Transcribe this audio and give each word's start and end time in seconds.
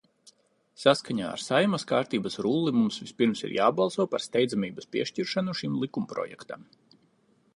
Saskaņā 0.83 1.25
ar 1.33 1.41
Saeimas 1.47 1.85
kārtības 1.91 2.37
rulli 2.45 2.73
mums 2.77 2.97
vispirms 3.03 3.45
ir 3.47 3.53
jābalso 3.57 4.07
par 4.15 4.25
steidzamības 4.27 4.91
piešķiršanu 4.97 5.57
šim 5.63 5.79
likumprojektam. 5.85 6.69